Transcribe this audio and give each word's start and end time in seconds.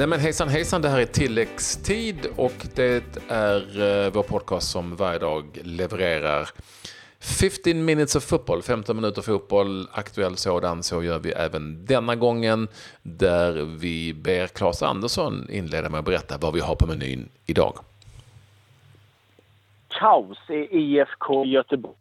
Nej 0.00 0.06
men 0.06 0.20
hejsan 0.20 0.48
hejsan, 0.48 0.82
det 0.82 0.88
här 0.88 1.00
är 1.00 1.06
tilläggstid 1.06 2.26
och 2.36 2.66
det 2.74 3.18
är 3.28 3.80
eh, 3.80 4.12
vår 4.12 4.22
podcast 4.22 4.70
som 4.70 4.96
varje 4.96 5.18
dag 5.18 5.58
levererar 5.62 6.48
15 7.20 7.84
minutes 7.84 8.16
of 8.16 8.24
football, 8.24 8.62
15 8.62 8.96
minuter 8.96 9.22
fotboll, 9.22 9.88
aktuell 9.92 10.36
sådan. 10.36 10.82
Så 10.82 11.02
gör 11.02 11.18
vi 11.18 11.30
även 11.30 11.86
denna 11.86 12.16
gången 12.16 12.68
där 13.02 13.52
vi 13.80 14.14
ber 14.14 14.46
Claes 14.46 14.82
Andersson 14.82 15.50
inleda 15.50 15.88
med 15.88 15.98
att 15.98 16.04
berätta 16.04 16.38
vad 16.38 16.54
vi 16.54 16.60
har 16.60 16.74
på 16.74 16.86
menyn 16.86 17.28
idag. 17.46 17.78
Kaos 19.88 20.38
i 20.48 20.78
IFK 20.78 21.44
Göteborg. 21.44 21.96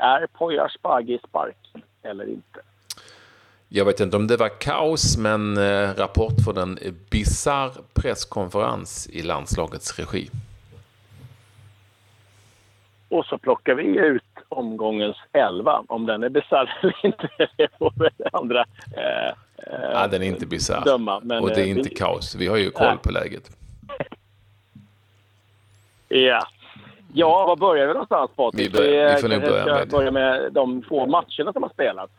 Är 0.00 0.26
Poya 0.26 0.64
Asbaghi 0.64 1.18
sparken 1.28 1.82
eller 2.02 2.28
inte? 2.28 2.60
Jag 3.74 3.84
vet 3.84 4.00
inte 4.00 4.16
om 4.16 4.26
det 4.26 4.36
var 4.36 4.48
kaos, 4.48 5.16
men 5.16 5.56
eh, 5.56 5.94
rapport 5.96 6.34
från 6.44 6.56
en 6.56 6.78
bizarr 7.10 7.70
presskonferens 7.94 9.08
i 9.12 9.22
landslagets 9.22 9.98
regi. 9.98 10.30
Och 13.08 13.26
så 13.26 13.38
plockar 13.38 13.74
vi 13.74 13.82
ut 13.82 14.22
omgångens 14.48 15.16
elva. 15.32 15.84
Om 15.88 16.06
den 16.06 16.22
är 16.22 16.28
bisarr 16.28 16.78
eller 16.82 17.06
inte, 17.06 17.28
det 17.56 17.68
får 17.78 17.92
väl 17.96 18.12
andra 18.32 18.64
eh, 18.96 19.28
eh, 19.56 19.90
ja, 19.92 20.06
den 20.06 20.22
är 20.22 20.26
inte 20.26 20.46
bisarr. 20.46 20.94
Och 21.42 21.48
det 21.48 21.60
är 21.60 21.64
eh, 21.64 21.70
inte 21.70 21.88
vi, 21.88 21.94
kaos. 21.94 22.34
Vi 22.34 22.46
har 22.46 22.56
ju 22.56 22.70
koll 22.70 22.98
på 22.98 23.10
läget. 23.10 23.50
Ja. 26.08 26.46
Ja, 27.14 27.46
var 27.46 27.56
börjar 27.56 27.86
vi 27.86 27.92
någonstans 27.92 28.30
Patrik? 28.36 28.66
Vi, 28.66 28.70
bör, 28.70 29.14
vi 29.14 29.20
får 29.20 29.28
nog 29.28 29.40
börja 29.40 29.64
med... 29.64 29.88
börja 29.88 30.10
med 30.10 30.52
de 30.52 30.82
två 30.82 31.06
matcherna 31.06 31.52
som 31.52 31.62
har 31.62 31.70
spelats. 31.70 32.12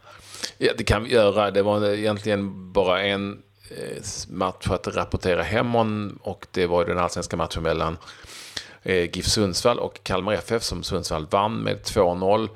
Ja, 0.58 0.72
det 0.78 0.84
kan 0.84 1.04
vi 1.04 1.14
göra. 1.14 1.52
Det 1.52 1.62
var 1.62 1.86
egentligen 1.86 2.72
bara 2.74 3.02
en 3.02 3.44
eh, 3.70 4.04
match 4.30 4.68
att 4.70 4.96
rapportera 4.96 5.42
hem 5.42 5.76
om 5.76 6.20
och 6.22 6.48
det 6.52 6.68
var 6.68 6.86
den 6.86 6.98
allsvenska 6.98 7.38
matchen 7.38 7.64
mellan 7.64 7.98
eh, 8.84 9.04
GIF 9.04 9.26
Sundsvall 9.26 9.80
och 9.80 10.04
Kalmar 10.04 10.34
FF 10.34 10.64
som 10.64 10.84
Sundsvall 10.84 11.26
vann 11.32 11.56
med 11.56 11.78
2-0. 11.78 12.50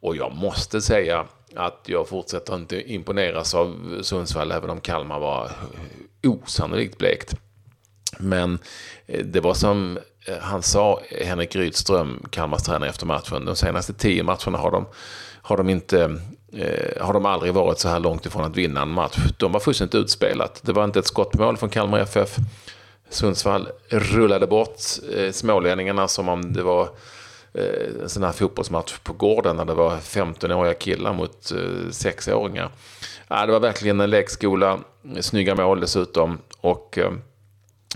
Och 0.00 0.16
jag 0.16 0.34
måste 0.34 0.80
säga 0.80 1.26
att 1.56 1.80
jag 1.86 2.08
fortsätter 2.08 2.54
inte 2.54 2.92
imponeras 2.92 3.54
av 3.54 3.98
Sundsvall 4.02 4.52
även 4.52 4.70
om 4.70 4.80
Kalmar 4.80 5.18
var 5.18 5.50
osannolikt 6.22 6.98
blekt. 6.98 7.34
Men 8.18 8.58
eh, 9.06 9.24
det 9.24 9.40
var 9.40 9.54
som 9.54 9.98
Eh, 10.26 10.38
han 10.40 10.62
sa, 10.62 11.00
eh, 11.08 11.26
Henrik 11.26 11.56
Rydström, 11.56 12.26
Kalmars 12.30 12.62
tränare 12.62 12.90
efter 12.90 13.06
matchen, 13.06 13.44
de 13.44 13.56
senaste 13.56 13.92
tio 13.92 14.22
matcherna 14.22 14.58
har 14.58 14.70
de, 14.70 14.86
har 15.42 15.56
de 15.56 15.68
inte 15.68 16.20
eh, 16.52 17.04
har 17.04 17.12
de 17.12 17.26
aldrig 17.26 17.54
varit 17.54 17.78
så 17.78 17.88
här 17.88 18.00
långt 18.00 18.26
ifrån 18.26 18.44
att 18.44 18.56
vinna 18.56 18.82
en 18.82 18.88
match. 18.88 19.16
De 19.38 19.52
var 19.52 19.60
fullständigt 19.60 19.94
utspelat. 19.94 20.60
Det 20.62 20.72
var 20.72 20.84
inte 20.84 20.98
ett 20.98 21.06
skottmål 21.06 21.56
från 21.56 21.68
Kalmar 21.68 21.98
FF. 21.98 22.36
Sundsvall 23.10 23.68
rullade 23.88 24.46
bort 24.46 24.80
eh, 25.14 25.32
smålänningarna 25.32 26.08
som 26.08 26.28
om 26.28 26.52
det 26.52 26.62
var 26.62 26.88
eh, 27.54 28.02
en 28.02 28.08
sån 28.08 28.22
här 28.22 28.32
fotbollsmatch 28.32 28.98
på 28.98 29.12
gården 29.12 29.56
när 29.56 29.64
det 29.64 29.74
var 29.74 29.96
15-åriga 29.96 30.74
killar 30.74 31.12
mot 31.12 31.52
eh, 31.52 31.90
sexåringar. 31.90 32.70
Det 33.28 33.52
var 33.52 33.60
verkligen 33.60 34.00
en 34.00 34.10
lekskola, 34.10 34.78
snygga 35.20 35.54
mål 35.54 35.80
dessutom. 35.80 36.38
Och 36.60 36.98
eh, 36.98 37.12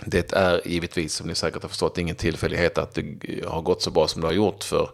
det 0.02 0.32
är 0.32 0.68
givetvis, 0.68 1.14
som 1.14 1.26
ni 1.26 1.34
säkert 1.34 1.62
har 1.62 1.68
förstått, 1.68 1.98
ingen 1.98 2.16
tillfällighet 2.16 2.78
att 2.78 2.94
det 2.94 3.46
har 3.46 3.62
gått 3.62 3.82
så 3.82 3.90
bra 3.90 4.08
som 4.08 4.20
det 4.20 4.26
har 4.26 4.34
gjort 4.34 4.64
för 4.64 4.90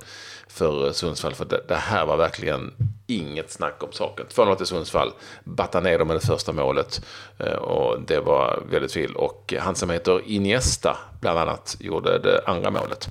för 0.51 0.93
Sundsvall. 0.93 1.35
För 1.35 1.45
det, 1.45 1.61
det, 1.69 1.77
här 1.77 2.07
var 2.07 2.17
verkligen 2.17 2.73
inget 3.07 3.51
snack 3.51 3.83
om 3.83 3.93
saken. 3.93 4.27
2-0 4.29 4.55
till 4.55 4.67
Sundsvall, 4.67 5.13
battade 5.45 5.91
ner 5.91 5.99
dem 5.99 6.09
med 6.09 6.17
det 6.17 6.27
första 6.27 6.53
målet. 6.53 7.05
Eh, 7.39 7.53
och 7.53 8.01
det 8.03 8.21
var 8.21 8.63
väldigt 8.71 8.93
fel. 8.93 9.17
Och 9.17 9.55
han 9.59 9.75
som 9.75 9.91
heter 9.91 10.23
Iniesta, 10.27 10.97
bland 11.21 11.39
annat, 11.39 11.77
gjorde 11.81 12.19
det 12.19 12.43
andra 12.47 12.71
målet 12.71 13.11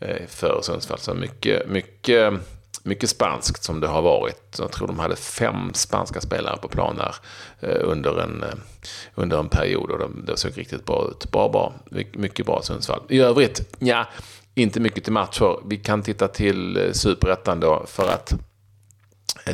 eh, 0.00 0.26
för 0.28 0.60
Sundsvall. 0.62 0.98
Så 0.98 1.14
mycket, 1.14 1.68
mycket, 1.68 2.34
mycket 2.82 3.10
spanskt 3.10 3.62
som 3.62 3.80
det 3.80 3.86
har 3.86 4.02
varit. 4.02 4.56
Jag 4.58 4.72
tror 4.72 4.86
de 4.86 4.98
hade 4.98 5.16
fem 5.16 5.74
spanska 5.74 6.20
spelare 6.20 6.56
på 6.56 6.68
plan 6.68 6.96
där 6.96 7.14
eh, 7.60 7.88
under 7.88 8.20
en, 8.20 8.42
eh, 8.42 8.54
under 9.14 9.38
en 9.38 9.48
period. 9.48 9.90
Och 9.90 9.98
de, 9.98 10.24
det 10.26 10.36
såg 10.36 10.58
riktigt 10.58 10.84
bra 10.84 11.08
ut. 11.10 11.30
Bra, 11.30 11.48
bra. 11.48 11.72
Mycket 12.12 12.46
bra 12.46 12.62
Sundsvall. 12.62 13.02
I 13.08 13.20
övrigt, 13.20 13.76
ja 13.78 14.06
inte 14.54 14.80
mycket 14.80 15.04
till 15.04 15.12
matcher. 15.12 15.68
Vi 15.68 15.76
kan 15.76 16.02
titta 16.02 16.28
till 16.28 16.76
eh, 16.76 16.92
superettan 16.92 17.60
då 17.60 17.84
för 17.86 18.08
att 18.08 18.32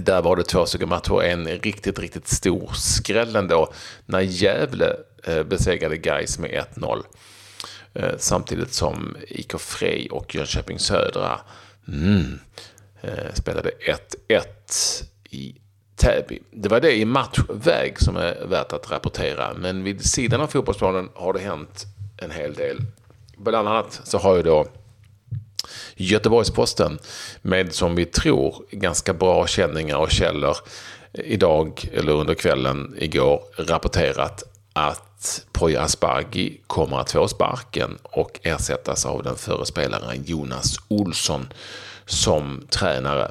där 0.01 0.23
var 0.23 0.37
det 0.37 0.43
två 0.43 0.67
stycken 0.67 0.89
matcher. 0.89 1.23
En 1.23 1.47
riktigt, 1.47 1.99
riktigt 1.99 2.29
stor 2.29 2.71
skräll 2.75 3.37
ändå 3.37 3.73
när 4.07 4.21
Gävle 4.21 4.97
besegrade 5.45 5.97
Gais 5.97 6.39
med 6.39 6.65
1-0. 6.75 7.03
Samtidigt 8.19 8.73
som 8.73 9.17
IK 9.29 9.61
Frej 9.61 10.09
och 10.11 10.35
Jönköping 10.35 10.79
Södra 10.79 11.41
mm, 11.89 12.39
Eh, 13.07 13.35
spelade 13.35 13.71
1-1 14.29 15.05
i 15.31 15.55
Täby. 15.97 16.39
Det 16.51 16.69
var 16.69 16.81
det 16.81 16.97
i 16.97 17.05
matchväg 17.05 18.01
som 18.01 18.17
är 18.17 18.47
värt 18.47 18.73
att 18.73 18.91
rapportera. 18.91 19.55
Men 19.55 19.85
vid 19.85 20.07
sidan 20.07 20.41
av 20.41 20.47
fotbollsplanen 20.47 21.09
har 21.15 21.33
det 21.33 21.41
hänt 21.41 21.87
en 22.17 22.31
hel 22.31 22.55
del. 22.55 22.77
Bland 23.37 23.69
annat 23.69 24.01
så 24.05 24.19
har 24.19 24.37
ju 24.37 24.43
då 24.43 24.67
Göteborgs-Posten 25.95 26.99
med, 27.43 27.75
som 27.75 27.95
vi 27.95 28.05
tror, 28.05 28.65
ganska 28.71 29.15
bra 29.15 29.47
känningar 29.47 29.97
och 29.97 30.11
källor 30.11 30.57
idag, 31.13 31.89
eller 31.93 32.13
under 32.13 32.35
kvällen 32.35 32.95
igår, 32.99 33.43
rapporterat 33.59 34.43
att 34.73 35.47
Poya 35.53 35.83
Asbaghi 35.83 36.61
kommer 36.67 36.99
att 36.99 37.13
få 37.13 37.29
sparken 37.29 37.99
och 38.03 38.41
ersättas 38.43 39.07
av 39.07 39.23
den 39.23 39.37
förre 39.37 39.67
spelaren 39.67 40.25
Jonas 40.25 40.77
Olsson 40.89 41.49
som 42.07 42.67
tränare. 42.71 43.31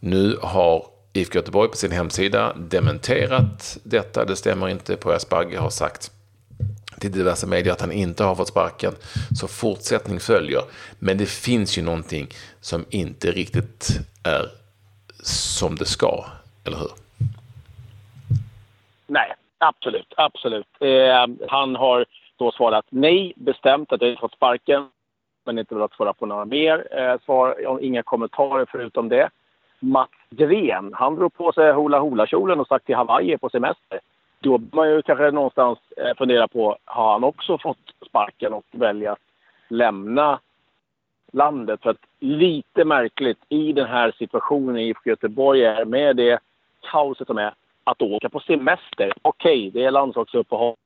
Nu 0.00 0.38
har 0.42 0.86
IFK 1.12 1.38
Göteborg 1.38 1.70
på 1.70 1.76
sin 1.76 1.92
hemsida 1.92 2.52
dementerat 2.56 3.78
detta. 3.84 4.24
Det 4.24 4.36
stämmer 4.36 4.68
inte. 4.68 4.96
Poya 4.96 5.18
Bagge 5.30 5.58
har 5.58 5.70
sagt 5.70 6.10
till 7.00 7.12
diverse 7.12 7.46
medier 7.46 7.72
att 7.72 7.80
han 7.80 7.92
inte 7.92 8.24
har 8.24 8.34
fått 8.34 8.48
sparken. 8.48 8.94
Så 9.34 9.48
fortsättning 9.48 10.20
följer. 10.20 10.62
Men 10.98 11.18
det 11.18 11.26
finns 11.26 11.78
ju 11.78 11.82
någonting 11.82 12.28
som 12.60 12.84
inte 12.90 13.30
riktigt 13.30 13.88
är 14.24 14.48
som 15.22 15.76
det 15.76 15.84
ska, 15.84 16.24
eller 16.66 16.78
hur? 16.78 16.90
Nej, 19.06 19.34
absolut, 19.58 20.14
absolut. 20.16 20.66
Eh, 20.80 21.48
han 21.48 21.76
har 21.76 22.04
då 22.36 22.52
svarat 22.52 22.84
nej, 22.90 23.32
bestämt 23.36 23.92
att 23.92 24.00
jag 24.00 24.10
inte 24.10 24.20
fått 24.20 24.32
sparken, 24.32 24.88
men 25.46 25.58
inte 25.58 25.74
velat 25.74 25.92
svara 25.92 26.12
på 26.12 26.26
några 26.26 26.44
mer 26.44 26.86
eh, 26.90 27.20
svar. 27.24 27.78
Inga 27.80 28.02
kommentarer 28.02 28.66
förutom 28.70 29.08
det. 29.08 29.30
Mats 29.80 30.10
Gren, 30.30 30.94
han 30.94 31.14
drog 31.14 31.34
på 31.34 31.52
sig 31.52 31.72
hula 31.72 32.00
hula-kjolen 32.00 32.60
och 32.60 32.66
stack 32.66 32.84
till 32.84 32.94
Hawaii 32.94 33.38
på 33.38 33.50
semester 33.50 34.00
då 34.44 34.58
bör 34.58 34.76
man 34.76 34.90
ju 34.90 35.02
kanske 35.02 35.30
någonstans 35.30 35.78
eh, 35.96 36.14
fundera 36.18 36.48
på, 36.48 36.76
har 36.84 37.12
han 37.12 37.24
också 37.24 37.58
fått 37.58 37.94
sparken 38.08 38.52
och 38.52 38.64
välja 38.70 39.12
att 39.12 39.18
lämna 39.68 40.40
landet? 41.32 41.80
För 41.82 41.90
att 41.90 42.06
lite 42.20 42.84
märkligt 42.84 43.38
i 43.48 43.72
den 43.72 43.86
här 43.86 44.14
situationen 44.18 44.76
i 44.76 44.88
IFK 44.88 45.10
Göteborg 45.10 45.64
är 45.64 45.84
med 45.84 46.16
det 46.16 46.38
kaoset 46.90 47.26
som 47.26 47.38
är 47.38 47.54
att 47.84 48.02
åka 48.02 48.28
på 48.28 48.40
semester. 48.40 49.12
Okej, 49.22 49.68
okay, 49.68 49.70
det 49.70 49.84
är 49.84 49.90
landslagsuppehåll, 49.90 50.76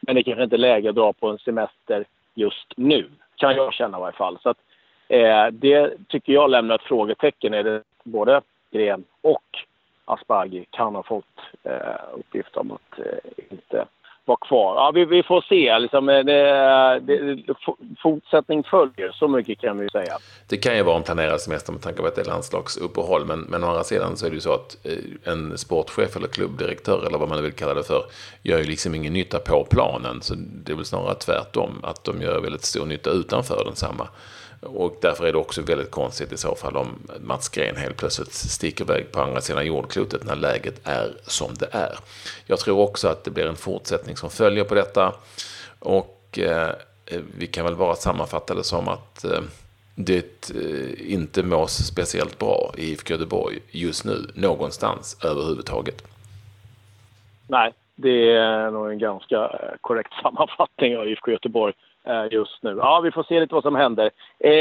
men 0.00 0.14
det 0.14 0.22
kanske 0.22 0.44
inte 0.44 0.56
är 0.56 0.58
läge 0.58 0.88
att 0.88 0.94
dra 0.94 1.12
på 1.12 1.28
en 1.28 1.38
semester 1.38 2.04
just 2.34 2.72
nu. 2.76 3.08
Kan 3.36 3.56
jag 3.56 3.74
känna 3.74 3.98
i 3.98 4.00
varje 4.00 4.16
fall. 4.16 4.38
Så 4.42 4.48
att, 4.48 4.58
eh, 5.08 5.46
det 5.46 5.94
tycker 6.08 6.32
jag 6.32 6.50
lämnar 6.50 6.74
ett 6.74 6.82
frågetecken. 6.82 7.54
Är 7.54 7.64
det 7.64 7.82
både 8.04 8.40
Gren 8.70 9.04
och 9.20 9.44
Asbaghi 10.04 10.66
kan 10.70 10.94
ha 10.94 11.02
fått 11.02 11.40
eh, 11.62 12.18
uppgift 12.18 12.56
om 12.56 12.72
att 12.72 12.98
eh, 12.98 13.44
inte 13.50 13.86
vara 14.26 14.38
kvar. 14.48 14.74
Ja, 14.74 14.90
vi, 14.94 15.04
vi 15.04 15.22
får 15.22 15.44
se. 15.48 15.78
Liksom, 15.78 16.08
eh, 16.08 16.24
det, 16.24 17.00
det, 17.00 17.54
fortsättning 18.02 18.64
följer, 18.64 19.12
så 19.12 19.28
mycket 19.28 19.60
kan 19.60 19.78
vi 19.78 19.88
säga. 19.88 20.18
Det 20.48 20.56
kan 20.56 20.76
ju 20.76 20.82
vara 20.82 20.96
en 20.96 21.02
planerad 21.02 21.40
semester 21.40 21.72
med 21.72 21.82
tanke 21.82 22.02
på 22.02 22.06
att 22.06 22.14
det 22.14 22.20
är 22.20 22.26
landslagsuppehåll. 22.26 23.26
Men, 23.26 23.40
men 23.40 23.64
å 23.64 23.66
andra 23.66 23.84
sidan 23.84 24.16
så 24.16 24.26
är 24.26 24.30
det 24.30 24.34
ju 24.34 24.40
så 24.40 24.52
att 24.52 24.76
eh, 24.84 25.32
en 25.32 25.58
sportchef 25.58 26.16
eller 26.16 26.28
klubbdirektör 26.28 27.06
eller 27.06 27.18
vad 27.18 27.28
man 27.28 27.42
vill 27.42 27.52
kalla 27.52 27.74
det 27.74 27.84
för 27.84 28.04
gör 28.42 28.58
ju 28.58 28.64
liksom 28.64 28.94
ingen 28.94 29.12
nytta 29.12 29.38
på 29.38 29.64
planen. 29.70 30.22
Så 30.22 30.34
det 30.36 30.72
är 30.72 30.76
väl 30.76 30.84
snarare 30.84 31.14
tvärtom, 31.14 31.80
att 31.82 32.04
de 32.04 32.22
gör 32.22 32.40
väldigt 32.40 32.64
stor 32.64 32.86
nytta 32.86 33.10
utanför 33.10 33.64
densamma. 33.64 34.08
Och 34.60 34.96
därför 35.00 35.26
är 35.26 35.32
det 35.32 35.38
också 35.38 35.62
väldigt 35.62 35.90
konstigt 35.90 36.32
i 36.32 36.36
så 36.36 36.54
fall 36.54 36.76
om 36.76 36.88
Mats 37.20 37.48
Gren 37.48 37.76
helt 37.76 37.96
plötsligt 37.96 38.32
sticker 38.32 38.84
iväg 38.84 39.12
på 39.12 39.20
andra 39.20 39.40
sidan 39.40 39.66
jordklotet 39.66 40.24
när 40.24 40.36
läget 40.36 40.80
är 40.84 41.14
som 41.22 41.54
det 41.54 41.68
är. 41.72 41.98
Jag 42.46 42.58
tror 42.58 42.80
också 42.80 43.08
att 43.08 43.24
det 43.24 43.30
blir 43.30 43.46
en 43.46 43.56
fortsättning 43.56 44.16
som 44.16 44.30
följer 44.30 44.64
på 44.64 44.74
detta. 44.74 45.12
Och 45.78 46.38
eh, 46.38 46.70
vi 47.38 47.46
kan 47.46 47.64
väl 47.64 47.76
bara 47.76 47.94
sammanfatta 47.94 48.54
det 48.54 48.64
som 48.64 48.88
att 48.88 49.24
eh, 49.24 49.40
det 49.94 50.50
eh, 50.54 51.12
inte 51.12 51.42
mås 51.42 51.86
speciellt 51.86 52.38
bra 52.38 52.72
i 52.76 52.92
IFK 52.92 53.14
Göteborg 53.14 53.58
just 53.70 54.04
nu, 54.04 54.30
någonstans 54.34 55.24
överhuvudtaget. 55.24 56.02
Nej, 57.48 57.72
Det 57.94 58.32
är 58.32 58.70
nog 58.70 58.90
en 58.90 58.98
ganska 58.98 59.36
eh, 59.36 59.76
korrekt 59.80 60.12
sammanfattning 60.22 60.96
av 60.96 61.08
IFK 61.08 61.30
Göteborg 61.30 61.74
Eh, 62.06 62.26
just 62.30 62.62
nu. 62.62 62.76
Ja, 62.78 63.00
vi 63.00 63.10
får 63.10 63.22
se 63.22 63.40
lite 63.40 63.54
vad 63.54 63.62
som 63.62 63.74
händer. 63.74 64.10
Eh, 64.38 64.52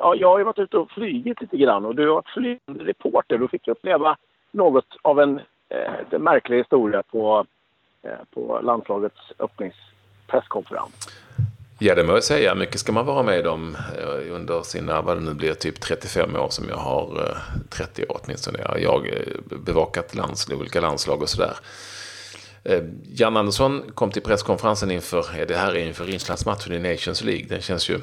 ja, 0.00 0.14
jag 0.14 0.28
har 0.28 0.38
ju 0.38 0.44
varit 0.44 0.58
ute 0.58 0.76
och 0.76 0.90
flugit 0.90 1.40
lite 1.40 1.56
grann 1.56 1.84
och 1.84 1.94
du 1.94 2.06
har 2.06 2.14
varit 2.14 2.28
flygande 2.28 2.84
reporter. 2.84 3.38
Du 3.38 3.48
fick 3.48 3.68
uppleva 3.68 4.16
något 4.50 4.86
av 5.02 5.20
en, 5.20 5.40
eh, 5.68 5.92
en 6.10 6.22
märklig 6.22 6.56
historia 6.56 7.02
på, 7.02 7.46
eh, 8.02 8.10
på 8.34 8.60
landslagets 8.62 9.32
öppningspresskonferens. 9.38 11.08
Ja, 11.78 11.94
det 11.94 12.04
må 12.04 12.12
jag 12.12 12.24
säga. 12.24 12.54
Mycket 12.54 12.80
ska 12.80 12.92
man 12.92 13.06
vara 13.06 13.22
med 13.22 13.46
om 13.46 13.76
under 14.30 14.62
sina, 14.62 15.02
vad 15.02 15.16
det 15.16 15.20
nu 15.20 15.34
blir, 15.34 15.54
typ 15.54 15.80
35 15.80 16.36
år 16.36 16.48
som 16.48 16.68
jag 16.68 16.76
har, 16.76 17.36
30 17.70 18.06
år 18.06 18.20
åtminstone. 18.24 18.58
Jag 18.78 18.90
har 18.90 19.02
bevakat 19.66 20.14
landslag, 20.14 20.58
olika 20.60 20.80
landslag 20.80 21.22
och 21.22 21.28
sådär. 21.28 21.54
Eh, 22.64 22.82
Jan 23.14 23.36
Andersson 23.36 23.82
kom 23.94 24.10
till 24.10 24.22
presskonferensen 24.22 24.90
inför, 24.90 25.40
eh, 25.40 25.46
det 25.46 25.56
här 25.56 25.76
är 25.76 25.86
inför 25.86 26.10
inslagsmatchen 26.10 26.72
i 26.72 26.90
Nations 26.90 27.24
League. 27.24 27.46
Den 27.48 27.60
känns 27.60 27.90
ju 27.90 28.00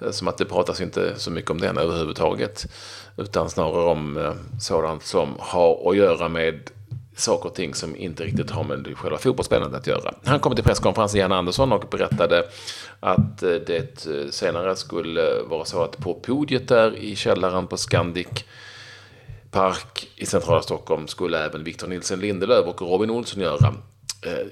eh, 0.00 0.10
som 0.10 0.28
att 0.28 0.38
det 0.38 0.44
pratas 0.44 0.80
inte 0.80 1.14
så 1.16 1.30
mycket 1.30 1.50
om 1.50 1.60
den 1.60 1.78
överhuvudtaget. 1.78 2.66
Utan 3.16 3.50
snarare 3.50 3.90
om 3.90 4.34
sådant 4.60 5.04
som 5.04 5.34
har 5.38 5.90
att 5.90 5.96
göra 5.96 6.28
med 6.28 6.70
saker 7.16 7.48
och 7.48 7.54
ting 7.54 7.74
som 7.74 7.96
inte 7.96 8.24
riktigt 8.24 8.50
har 8.50 8.64
med 8.64 8.96
själva 8.96 9.18
fotbollsspelandet 9.18 9.80
att 9.80 9.86
göra. 9.86 10.14
Han 10.24 10.40
kom 10.40 10.54
till 10.54 10.64
presskonferensen, 10.64 11.20
Jan 11.20 11.32
Andersson, 11.32 11.72
och 11.72 11.84
berättade 11.90 12.44
att 13.00 13.38
det 13.40 14.06
senare 14.30 14.76
skulle 14.76 15.42
vara 15.42 15.64
så 15.64 15.82
att 15.82 15.98
på 15.98 16.14
podiet 16.14 16.68
där 16.68 16.96
i 16.96 17.16
källaren 17.16 17.66
på 17.66 17.76
Scandic 17.76 18.44
Park 19.50 20.08
i 20.16 20.26
centrala 20.26 20.62
Stockholm 20.62 21.08
skulle 21.08 21.44
även 21.44 21.64
Victor 21.64 21.86
Nilsen 21.86 22.20
Lindelöf 22.20 22.66
och 22.66 22.82
Robin 22.82 23.10
Olsson 23.10 23.42
göra. 23.42 23.74
Eh, 24.22 24.46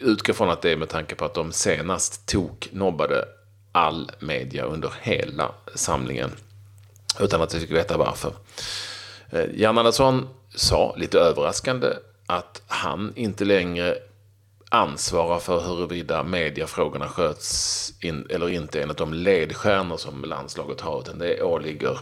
utgår 0.00 0.32
från 0.32 0.50
att 0.50 0.62
det 0.62 0.70
är 0.70 0.76
med 0.76 0.88
tanke 0.88 1.14
på 1.14 1.24
att 1.24 1.34
de 1.34 1.52
senast 1.52 2.26
tok 2.26 2.68
nobbade 2.72 3.24
all 3.72 4.10
media 4.18 4.64
under 4.64 4.92
hela 5.02 5.52
samlingen. 5.74 6.30
Utan 7.20 7.42
att 7.42 7.54
vi 7.54 7.60
fick 7.60 7.70
veta 7.70 7.96
varför. 7.96 8.32
Eh, 9.30 9.44
Jan 9.54 9.78
Andersson 9.78 10.28
sa 10.54 10.94
lite 10.96 11.18
överraskande 11.18 11.88
att 12.26 12.62
han 12.66 13.12
inte 13.16 13.44
längre 13.44 13.98
ansvarar 14.68 15.38
för 15.38 15.60
huruvida 15.60 16.22
mediafrågorna 16.22 17.08
sköts 17.08 17.92
in, 18.00 18.26
eller 18.30 18.48
inte 18.48 18.82
enligt 18.82 18.96
de 18.96 19.14
ledstjärnor 19.14 19.96
som 19.96 20.24
landslaget 20.24 20.80
har. 20.80 21.00
Utan 21.00 21.18
det 21.18 21.42
åligger 21.42 21.98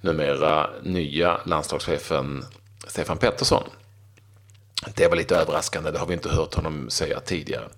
numera 0.00 0.70
nya 0.82 1.40
landslagschefen 1.44 2.44
Stefan 2.86 3.18
Pettersson. 3.18 3.64
Det 4.94 5.08
var 5.08 5.16
lite 5.16 5.36
överraskande, 5.36 5.90
det 5.90 5.98
har 5.98 6.06
vi 6.06 6.14
inte 6.14 6.28
hört 6.28 6.54
honom 6.54 6.90
säga 6.90 7.20
tidigare. 7.20 7.68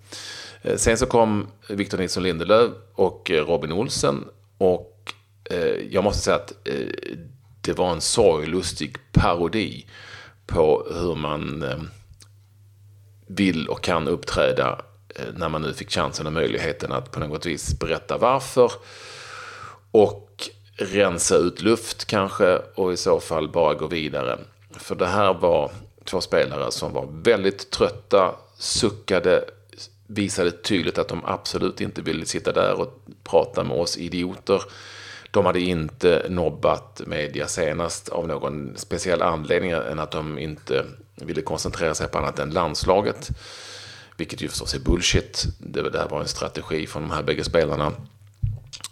Eh, 0.62 0.76
sen 0.76 0.98
så 0.98 1.06
kom 1.06 1.46
Victor 1.68 1.98
Nilsson 1.98 2.22
Lindelöf 2.22 2.70
och 2.94 3.30
eh, 3.30 3.44
Robin 3.46 3.72
Olsen. 3.72 4.24
Och 4.58 5.14
eh, 5.50 5.76
jag 5.90 6.04
måste 6.04 6.22
säga 6.22 6.36
att 6.36 6.52
det 7.60 7.72
var 7.72 7.92
en 7.92 8.00
sorglustig 8.00 8.96
parodi 9.12 9.86
på 10.46 10.86
hur 10.94 11.14
man 11.14 11.64
vill 13.26 13.68
och 13.68 13.82
kan 13.82 14.08
uppträda 14.08 14.80
när 15.34 15.48
man 15.48 15.62
nu 15.62 15.74
fick 15.74 15.90
chansen 15.90 16.26
och 16.26 16.32
möjligheten 16.32 16.92
att 16.92 17.10
på 17.10 17.20
något 17.20 17.46
vis 17.46 17.78
berätta 17.78 18.18
varför. 18.18 18.72
Och 19.90 20.50
rensa 20.84 21.36
ut 21.36 21.62
luft 21.62 22.04
kanske 22.04 22.58
och 22.74 22.92
i 22.92 22.96
så 22.96 23.20
fall 23.20 23.48
bara 23.48 23.74
gå 23.74 23.86
vidare. 23.86 24.38
För 24.70 24.94
det 24.94 25.06
här 25.06 25.34
var 25.34 25.70
två 26.04 26.20
spelare 26.20 26.70
som 26.70 26.92
var 26.92 27.08
väldigt 27.10 27.70
trötta, 27.70 28.34
suckade, 28.58 29.44
visade 30.06 30.50
tydligt 30.50 30.98
att 30.98 31.08
de 31.08 31.24
absolut 31.24 31.80
inte 31.80 32.02
ville 32.02 32.26
sitta 32.26 32.52
där 32.52 32.80
och 32.80 33.00
prata 33.24 33.64
med 33.64 33.76
oss 33.76 33.96
idioter. 33.98 34.62
De 35.30 35.46
hade 35.46 35.60
inte 35.60 36.26
nobbat 36.28 37.02
media 37.06 37.46
senast 37.46 38.08
av 38.08 38.28
någon 38.28 38.72
speciell 38.76 39.22
anledning 39.22 39.70
än 39.70 39.98
att 39.98 40.10
de 40.10 40.38
inte 40.38 40.84
ville 41.14 41.42
koncentrera 41.42 41.94
sig 41.94 42.08
på 42.08 42.18
annat 42.18 42.38
än 42.38 42.50
landslaget. 42.50 43.28
Vilket 44.16 44.42
ju 44.42 44.48
förstås 44.48 44.74
är 44.74 44.78
bullshit. 44.78 45.44
Det, 45.58 45.90
det 45.90 45.98
här 45.98 46.08
var 46.08 46.20
en 46.20 46.28
strategi 46.28 46.86
från 46.86 47.02
de 47.02 47.10
här 47.10 47.22
bägge 47.22 47.44
spelarna. 47.44 47.92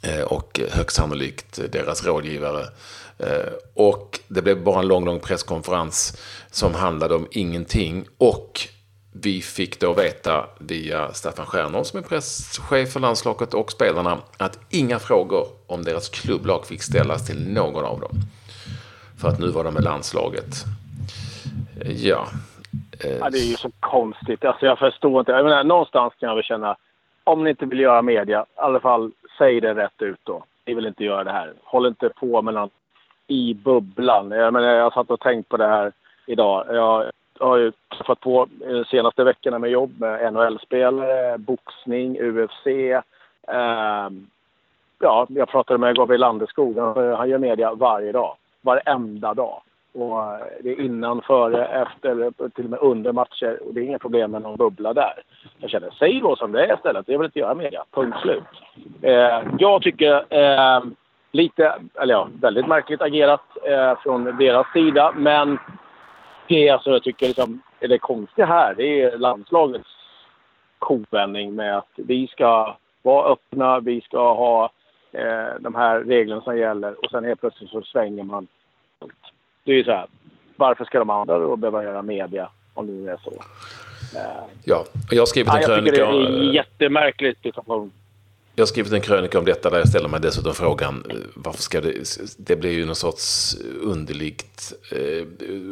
Eh, 0.02 0.22
och 0.22 0.60
högst 0.70 0.96
sannolikt 0.96 1.72
deras 1.72 2.06
rådgivare. 2.06 2.64
Eh, 3.18 3.52
och 3.74 4.20
det 4.28 4.42
blev 4.42 4.64
bara 4.64 4.80
en 4.80 4.88
lång, 4.88 5.04
lång 5.04 5.20
presskonferens 5.20 6.22
som 6.50 6.74
handlade 6.74 7.14
om 7.14 7.26
ingenting. 7.30 8.04
Och 8.18 8.60
vi 9.12 9.40
fick 9.40 9.80
då 9.80 9.92
veta 9.92 10.46
via 10.58 11.12
Staffan 11.12 11.46
Stjernholm 11.46 11.84
som 11.84 11.98
är 11.98 12.02
presschef 12.02 12.92
för 12.92 13.00
landslaget 13.00 13.54
och 13.54 13.72
spelarna 13.72 14.18
att 14.38 14.58
inga 14.70 14.98
frågor 14.98 15.46
om 15.66 15.84
deras 15.84 16.08
klubblag 16.08 16.66
fick 16.66 16.82
ställas 16.82 17.26
till 17.26 17.52
någon 17.52 17.84
av 17.84 18.00
dem. 18.00 18.12
För 19.20 19.28
att 19.28 19.38
nu 19.38 19.48
var 19.48 19.64
de 19.64 19.74
med 19.74 19.84
landslaget. 19.84 20.64
Ja. 21.84 22.26
ja 23.20 23.30
det 23.30 23.38
är 23.38 23.50
ju 23.50 23.56
så 23.56 23.70
konstigt. 23.80 24.44
Alltså 24.44 24.66
jag 24.66 24.78
förstår 24.78 25.20
inte. 25.20 25.32
Jag 25.32 25.44
menar, 25.44 25.64
någonstans 25.64 26.12
kan 26.20 26.28
jag 26.28 26.36
väl 26.36 26.44
känna, 26.44 26.76
om 27.24 27.44
ni 27.44 27.50
inte 27.50 27.66
vill 27.66 27.80
göra 27.80 28.02
media, 28.02 28.40
i 28.40 28.60
alla 28.60 28.80
fall 28.80 29.12
säg 29.40 29.60
det 29.60 29.74
rätt 29.74 30.02
ut 30.02 30.20
då. 30.24 30.44
Ni 30.66 30.74
vill 30.74 30.86
inte 30.86 31.04
göra 31.04 31.24
det 31.24 31.32
här. 31.32 31.52
Håll 31.64 31.86
inte 31.86 32.08
på 32.08 32.42
med 32.42 32.54
något 32.54 32.72
i 33.26 33.54
bubblan. 33.54 34.30
Jag, 34.30 34.52
menar, 34.52 34.68
jag 34.68 34.92
satt 34.92 35.10
och 35.10 35.20
tänkt 35.20 35.48
på 35.48 35.56
det 35.56 35.66
här 35.66 35.92
idag. 36.26 36.64
Jag 36.68 37.10
har 37.40 37.56
ju 37.56 37.72
träffat 37.96 38.20
på 38.20 38.48
de 38.58 38.84
senaste 38.84 39.24
veckorna 39.24 39.58
med 39.58 39.70
jobb 39.70 40.00
med 40.00 40.32
NHL-spelare, 40.32 41.38
boxning, 41.38 42.20
UFC. 42.20 42.66
Eh, 42.66 44.08
ja, 44.98 45.26
jag 45.28 45.48
pratade 45.48 45.78
med 45.78 45.96
Gabriel 45.96 46.20
Landeskog. 46.20 46.78
Han 46.78 47.12
eh, 47.12 47.26
gör 47.26 47.38
media 47.38 47.74
varje 47.74 48.12
dag. 48.12 48.36
Varenda 48.60 49.34
dag. 49.34 49.62
Och 49.92 50.22
eh, 50.22 50.40
det 50.62 50.70
är 50.70 50.80
innan, 50.80 51.22
före, 51.22 51.66
efter, 51.66 52.30
till 52.50 52.64
och 52.64 52.70
med 52.70 52.78
under 52.82 53.12
matcher. 53.12 53.58
Och 53.66 53.74
det 53.74 53.80
är 53.80 53.84
inga 53.84 53.98
problem 53.98 54.30
med 54.30 54.42
någon 54.42 54.56
bubbla 54.56 54.92
där. 54.92 55.22
Jag 55.58 55.70
känner, 55.70 55.90
säg 55.98 56.20
då 56.20 56.36
som 56.36 56.52
det 56.52 56.66
är 56.66 56.74
istället. 56.74 57.08
Jag 57.08 57.18
vill 57.18 57.26
inte 57.26 57.38
göra 57.38 57.54
media. 57.54 57.84
Punkt 57.90 58.18
slut. 58.22 58.44
Eh, 59.02 59.42
jag 59.58 59.82
tycker 59.82 60.34
eh, 60.34 60.82
lite, 61.32 61.74
eller 61.94 62.14
ja, 62.14 62.28
väldigt 62.40 62.66
märkligt 62.66 63.02
agerat 63.02 63.44
eh, 63.64 63.98
från 64.02 64.24
deras 64.24 64.72
sida. 64.72 65.12
Men 65.16 65.58
det 66.48 66.68
är 66.68 66.72
alltså, 66.72 66.90
jag 66.90 67.02
tycker 67.02 67.26
liksom, 67.26 67.62
är 67.80 67.88
det 67.88 67.98
konstiga 67.98 68.46
här, 68.46 68.74
det 68.74 69.02
är 69.02 69.18
landslagets 69.18 69.88
kovändning 70.78 71.54
med 71.54 71.78
att 71.78 71.92
vi 71.96 72.26
ska 72.26 72.76
vara 73.02 73.32
öppna, 73.32 73.80
vi 73.80 74.00
ska 74.00 74.34
ha 74.34 74.70
eh, 75.12 75.54
de 75.60 75.74
här 75.74 76.00
reglerna 76.00 76.40
som 76.40 76.58
gäller 76.58 77.04
och 77.04 77.10
sen 77.10 77.24
helt 77.24 77.40
plötsligt 77.40 77.70
så 77.70 77.82
svänger 77.82 78.24
man. 78.24 78.46
Det 79.64 79.72
är 79.72 79.76
ju 79.76 79.84
så 79.84 79.90
här, 79.90 80.06
varför 80.56 80.84
ska 80.84 80.98
de 80.98 81.10
andra 81.10 81.38
då 81.38 81.56
behöva 81.56 81.82
göra 81.82 82.02
media 82.02 82.48
om 82.74 82.86
det 82.86 82.92
nu 82.92 83.10
är 83.10 83.16
så? 83.24 83.32
Eh, 84.18 84.44
ja, 84.64 84.84
jag 85.10 85.20
har 85.20 85.26
skrivit 85.26 85.54
en 85.54 85.62
krönika. 85.62 85.96
Jag 85.96 86.10
tycker 86.12 86.32
det 86.32 86.48
är 86.48 86.52
jättemärkligt 86.54 87.42
situation. 87.42 87.92
Jag 88.60 88.62
har 88.62 88.68
skrivit 88.68 88.92
en 88.92 89.00
krönika 89.00 89.38
om 89.38 89.44
detta 89.44 89.70
där 89.70 89.78
jag 89.78 89.88
ställer 89.88 90.08
mig 90.08 90.20
dessutom 90.20 90.54
frågan 90.54 91.04
eh, 91.10 91.16
varför 91.34 91.62
ska 91.62 91.80
det, 91.80 91.92
det 92.36 92.56
blir 92.56 92.70
ju 92.70 92.86
någon 92.86 92.96
sorts 92.96 93.56
underligt, 93.82 94.72
eh, 94.90 95.26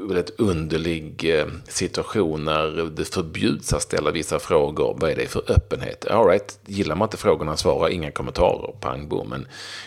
väldigt 0.09 0.40
underlig 0.40 1.38
eh, 1.38 1.47
situation 1.68 2.45
när 2.45 2.90
det 2.97 3.04
förbjuds 3.04 3.73
att 3.73 3.83
ställa 3.83 4.11
vissa 4.11 4.38
frågor. 4.38 4.97
Vad 5.00 5.11
är 5.11 5.16
det 5.16 5.26
för 5.26 5.42
öppenhet? 5.50 6.07
All 6.07 6.26
right, 6.26 6.59
gillar 6.66 6.97
man 6.97 7.07
inte 7.07 7.16
frågorna, 7.16 7.57
svara 7.57 7.90
inga 7.90 8.11
kommentarer, 8.11 8.75
pang 8.80 9.09
bom. 9.09 9.28
Men 9.28 9.47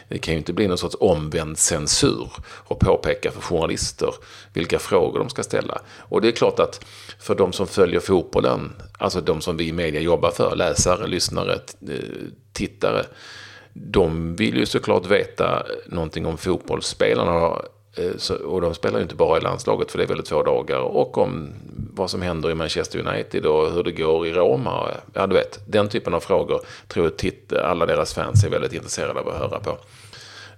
det 0.10 0.18
kan 0.18 0.34
ju 0.34 0.38
inte 0.38 0.54
bli 0.54 0.68
någon 0.68 0.78
sorts 0.78 0.96
omvänd 1.00 1.58
censur 1.58 2.30
och 2.44 2.80
påpeka 2.80 3.32
för 3.32 3.42
journalister 3.42 4.14
vilka 4.54 4.80
frågor 4.80 5.20
de 5.20 5.30
ska 5.30 5.44
ställa. 5.44 5.82
Och 5.98 6.22
det 6.22 6.28
är 6.28 6.32
klart 6.32 6.60
att 6.60 6.86
för 7.20 7.36
de 7.36 7.54
som 7.54 7.68
följer 7.68 8.00
fotbollen, 8.00 8.72
alltså 8.98 9.22
de 9.22 9.42
som 9.42 9.58
vi 9.58 9.68
i 9.68 9.74
media 9.74 10.02
jobbar 10.02 10.32
för, 10.32 10.56
läsare, 10.56 11.08
lyssnare, 11.08 11.60
tittare, 12.54 13.06
de 13.74 14.36
vill 14.36 14.58
ju 14.58 14.66
såklart 14.66 15.06
veta 15.06 15.66
någonting 15.86 16.26
om 16.26 16.38
fotbollsspelarna. 16.38 17.62
Eh, 17.96 18.36
och 18.36 18.62
de 18.62 18.74
spelar 18.74 19.00
ju 19.00 19.04
inte 19.04 19.16
bara 19.16 19.38
i 19.38 19.42
landslaget 19.42 19.92
för 19.92 19.98
det 19.98 20.04
är 20.04 20.08
väldigt 20.08 20.28
två 20.28 20.44
dagar. 20.44 20.80
Och 20.80 21.18
om 21.18 21.54
vad 21.94 22.10
som 22.10 22.22
händer 22.22 22.52
i 22.52 22.56
Manchester 22.56 23.08
United 23.08 23.46
och 23.46 23.72
hur 23.72 23.84
det 23.84 23.92
går 23.92 24.28
i 24.28 24.34
Roma. 24.34 24.88
Ja, 25.14 25.28
du 25.28 25.36
vet, 25.36 25.60
den 25.66 25.90
typen 25.90 26.14
av 26.14 26.20
frågor 26.20 26.62
tror 26.88 27.06
jag 27.06 27.18
titt, 27.18 27.54
alla 27.54 27.86
deras 27.86 28.14
fans 28.14 28.44
är 28.44 28.50
väldigt 28.50 28.74
intresserade 28.74 29.20
av 29.20 29.28
att 29.30 29.40
höra 29.40 29.60
på. 29.60 29.78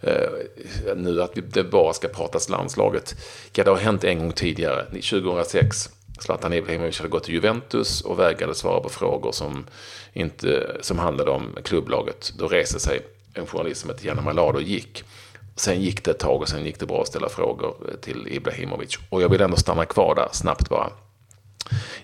Eh, 0.02 0.96
nu 0.96 1.22
att 1.22 1.32
det 1.54 1.64
bara 1.64 1.94
ska 1.94 2.08
pratas 2.08 2.50
landslaget. 2.50 3.16
Ja, 3.54 3.64
det 3.64 3.70
har 3.70 3.78
hänt 3.78 4.04
en 4.04 4.20
gång 4.20 4.32
tidigare, 4.32 4.86
2006. 4.86 5.90
Zlatan 6.24 6.53
Ibrahimovic 6.53 6.98
hade 6.98 7.10
gått 7.10 7.24
till 7.24 7.34
Juventus 7.34 8.01
och 8.01 8.20
vägrade 8.20 8.56
svara 8.56 8.80
på 8.80 8.89
frågor 8.89 9.32
som, 9.32 9.65
inte, 10.13 10.77
som 10.82 11.00
handlade 11.00 11.32
om 11.32 11.58
klubblaget. 11.63 12.34
Då 12.38 12.48
reste 12.48 12.80
sig 12.80 13.01
en 13.34 13.48
journalist 13.48 13.82
som 13.82 13.89
hette 13.89 14.08
Janne 14.08 14.22
Malado 14.22 14.58
och 14.58 14.62
gick. 14.62 15.03
Sen 15.56 15.82
gick 15.82 16.03
det 16.03 16.12
ett 16.12 16.20
tag 16.20 16.42
och 16.42 16.50
sen 16.50 16.65
gick 16.65 16.80
det 16.80 16.86
bra 16.86 17.01
att 17.01 17.08
ställa 17.08 17.30
frågor 17.30 17.75
till 18.01 18.27
Ibrahimovic. 18.27 19.00
Och 19.10 19.22
jag 19.22 19.30
vill 19.30 19.42
ändå 19.42 19.58
stanna 19.58 19.86
kvar 19.86 20.15
där 20.15 20.27
snabbt 20.32 20.70
bara. 20.70 20.89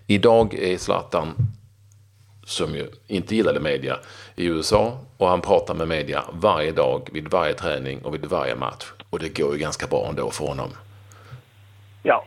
Idag 0.08 0.54
är 0.54 0.78
Zlatan, 0.78 1.36
som 2.46 2.76
ju 2.76 2.88
inte 3.08 3.36
gillade 3.36 3.60
media, 3.60 4.00
i 4.36 4.46
USA 4.46 5.00
och 5.18 5.28
han 5.28 5.42
pratar 5.42 5.74
med 5.74 5.88
media 5.88 6.24
varje 6.34 6.72
dag, 6.72 7.10
vid 7.12 7.28
varje 7.28 7.54
träning 7.54 8.02
och 8.02 8.14
vid 8.14 8.26
varje 8.26 8.56
match. 8.56 8.86
Och 9.10 9.20
det 9.20 9.30
går 9.30 9.54
ju 9.54 9.60
ganska 9.60 9.88
bra 9.88 10.10
ändå 10.10 10.32
för 10.32 10.46
honom. 10.46 10.70
Ja. 12.04 12.26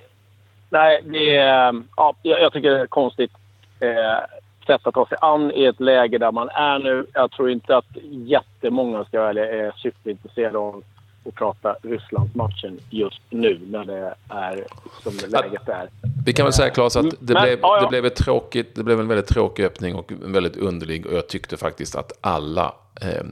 Nej, 0.72 1.02
det 1.04 1.36
är, 1.36 1.82
ja, 1.96 2.14
jag 2.22 2.52
tycker 2.52 2.70
det 2.70 2.80
är 2.80 2.86
konstigt 2.86 3.32
eh, 3.80 4.24
sätt 4.66 4.86
att 4.86 4.94
ta 4.94 5.06
sig 5.06 5.18
an 5.20 5.52
i 5.54 5.64
ett 5.64 5.80
läge 5.80 6.18
där 6.18 6.32
man 6.32 6.48
är 6.48 6.78
nu. 6.78 7.06
Jag 7.12 7.30
tror 7.30 7.50
inte 7.50 7.76
att 7.76 7.96
jättemånga 8.10 9.04
ska 9.04 9.24
välja 9.24 9.66
är 9.66 9.72
superintresserade 9.76 10.58
av 10.58 10.84
att 11.26 11.34
prata 11.34 11.76
Rysslandsmatchen 11.82 12.78
just 12.90 13.20
nu 13.30 13.60
när 13.66 13.84
det 13.84 14.14
är 14.28 14.64
som 15.02 15.12
läget 15.30 15.68
är. 15.68 15.88
Vi 16.26 16.32
kan 16.32 16.46
väl 16.46 16.52
säga 16.52 16.70
Claes 16.70 16.96
att 16.96 17.10
det, 17.20 17.34
Men, 17.34 17.42
blev, 17.42 17.58
ja, 17.62 17.76
ja. 17.76 17.80
det, 17.80 17.88
blev 17.88 18.06
ett 18.06 18.16
tråkigt, 18.16 18.74
det 18.74 18.84
blev 18.84 19.00
en 19.00 19.08
väldigt 19.08 19.28
tråkig 19.28 19.64
öppning 19.64 19.94
och 19.94 20.12
väldigt 20.22 20.56
underlig 20.56 21.06
och 21.06 21.12
jag 21.12 21.28
tyckte 21.28 21.56
faktiskt 21.56 21.96
att 21.96 22.12
alla 22.20 22.74
eh, 23.02 23.24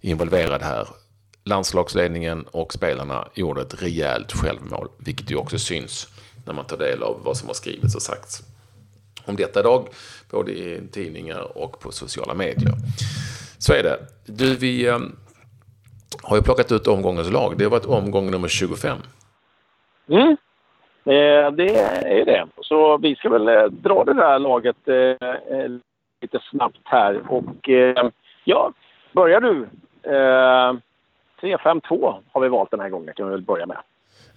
involverade 0.00 0.64
här 0.64 0.86
landslagsledningen 1.44 2.44
och 2.50 2.72
spelarna 2.72 3.28
gjorde 3.34 3.62
ett 3.62 3.82
rejält 3.82 4.32
självmål, 4.32 4.88
vilket 4.98 5.30
ju 5.30 5.36
också 5.36 5.58
syns 5.58 6.08
när 6.46 6.54
man 6.54 6.64
tar 6.64 6.76
del 6.76 7.02
av 7.02 7.20
vad 7.24 7.36
som 7.36 7.48
har 7.48 7.54
skrivits 7.54 7.94
och 7.94 8.02
sagts 8.02 8.42
om 9.26 9.36
detta 9.36 9.60
idag, 9.60 9.88
både 10.30 10.52
i 10.52 10.88
tidningar 10.92 11.58
och 11.58 11.80
på 11.80 11.92
sociala 11.92 12.34
medier. 12.34 12.72
Så 13.58 13.72
är 13.72 13.82
det. 13.82 13.98
Du, 14.26 14.56
vi 14.56 14.86
eh, 14.86 14.98
har 16.22 16.36
ju 16.36 16.42
plockat 16.42 16.72
ut 16.72 16.86
omgångens 16.86 17.30
lag. 17.30 17.54
Det 17.58 17.64
har 17.64 17.70
varit 17.70 17.86
omgång 17.86 18.30
nummer 18.30 18.48
25. 18.48 18.98
Mm. 20.08 20.36
Eh, 21.04 21.52
det 21.52 21.76
är 22.04 22.24
det. 22.24 22.46
Så 22.60 22.98
vi 22.98 23.16
ska 23.16 23.28
väl 23.28 23.48
eh, 23.48 23.64
dra 23.64 24.04
det 24.04 24.14
där 24.14 24.38
laget 24.38 24.88
eh, 24.88 25.28
eh, 25.58 25.70
lite 26.20 26.40
snabbt 26.50 26.80
här. 26.84 27.22
Och 27.28 27.68
eh, 27.68 28.08
ja, 28.44 28.72
börjar 29.12 29.40
du. 29.40 29.66
3-5-2 31.40 32.14
har 32.32 32.40
vi 32.40 32.48
valt 32.48 32.70
den 32.70 32.80
här 32.80 32.88
gången, 32.88 33.14
kan 33.14 33.26
vi 33.26 33.32
väl 33.32 33.42
börja 33.42 33.66
med. 33.66 33.76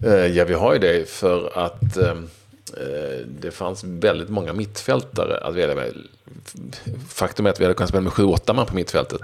Eh, 0.03 0.25
ja, 0.25 0.45
vi 0.45 0.53
har 0.53 0.73
ju 0.73 0.79
det 0.79 1.09
för 1.09 1.59
att 1.59 1.97
ehm, 1.97 2.29
eh, 2.77 3.25
det 3.27 3.51
fanns 3.51 3.83
väldigt 3.83 4.29
många 4.29 4.53
mittfältare 4.53 5.37
att 5.37 5.55
välja 5.55 5.75
med. 5.75 5.93
Faktum 7.09 7.45
är 7.45 7.49
att 7.49 7.59
vi 7.59 7.63
hade 7.63 7.73
kunnat 7.73 7.89
spela 7.89 8.03
med 8.03 8.13
7-8 8.13 8.53
man 8.53 8.65
på 8.65 8.75
mittfältet. 8.75 9.21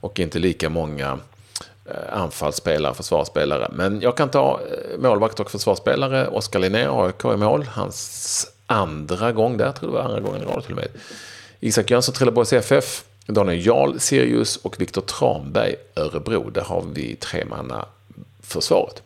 Och 0.00 0.18
inte 0.20 0.38
lika 0.38 0.68
många 0.68 1.18
eh, 1.84 2.20
anfallsspelare, 2.20 2.94
försvarsspelare. 2.94 3.68
Men 3.72 4.00
jag 4.00 4.16
kan 4.16 4.28
ta 4.28 4.60
målvakt 4.98 5.40
och 5.40 5.50
försvarsspelare. 5.50 6.28
Oskar 6.28 6.58
Linné, 6.58 6.86
AIK 6.90 7.24
i 7.24 7.36
mål. 7.36 7.64
Hans 7.64 8.46
andra 8.66 9.32
gång 9.32 9.56
där, 9.56 9.72
tror 9.72 9.90
jag 9.90 9.98
det 9.98 10.02
var 10.02 10.16
andra 10.16 10.20
gången 10.20 10.42
i 10.42 10.44
rad 10.44 10.62
till 10.64 10.72
och 10.72 10.78
med. 10.78 10.88
Isak 11.60 11.90
Jönsson, 11.90 12.14
Trelleborgs 12.14 12.52
FF. 12.52 13.04
Daniel 13.26 13.66
Jarl, 13.66 13.98
Sirius 13.98 14.56
och 14.56 14.80
Viktor 14.80 15.02
Tranberg, 15.02 15.74
Örebro. 15.96 16.50
Där 16.50 16.62
har 16.62 16.84
vi 16.92 17.16
tre 17.16 17.44
manna 17.44 17.86
försvaret. 18.42 19.02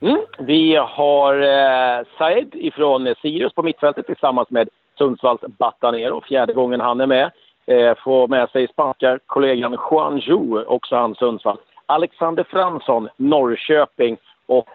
Mm. 0.00 0.20
Vi 0.38 0.76
har 0.76 1.34
eh, 1.34 2.06
Said 2.18 2.54
ifrån 2.54 3.14
Sirius 3.22 3.54
på 3.54 3.62
mittfältet 3.62 4.06
tillsammans 4.06 4.50
med 4.50 4.68
Sundsvalls 4.98 5.40
Batanero. 5.40 6.20
Fjärde 6.28 6.52
gången 6.52 6.80
han 6.80 7.00
är 7.00 7.06
med. 7.06 7.30
Eh, 7.66 7.94
får 8.04 8.28
med 8.28 8.50
sig 8.50 8.68
spanska 8.68 9.18
kollegan 9.26 9.78
Juan 9.90 10.20
Zhu, 10.20 10.64
också 10.64 10.96
han 10.96 11.14
Sundsvall. 11.14 11.58
Alexander 11.86 12.44
Fransson, 12.44 13.08
Norrköping 13.16 14.16
och 14.46 14.68